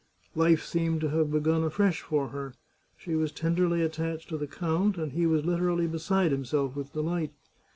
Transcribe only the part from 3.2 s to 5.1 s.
tenderly attached to the count,